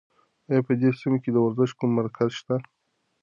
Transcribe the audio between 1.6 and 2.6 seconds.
کوم مرکز شته؟